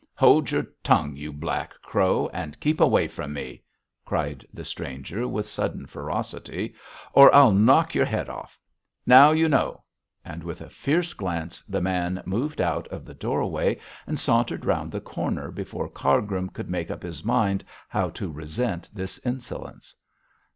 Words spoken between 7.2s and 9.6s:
I'll knock your head off. Now you